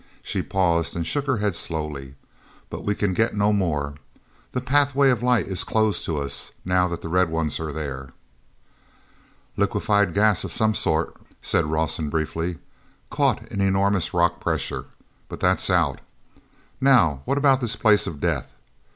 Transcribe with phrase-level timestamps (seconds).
[0.23, 3.93] "—she paused and shook her head slowly—"but we can get no more.
[4.51, 8.09] The Pathway of Light is closed to us, now that the Red Ones are there."
[9.57, 12.57] "Liquefied gas of some sort," said Rawson briefly,
[13.11, 14.85] "caught in enormous rock pressure.
[15.29, 16.01] But that's out!
[16.81, 18.51] Now what about this Place of Death?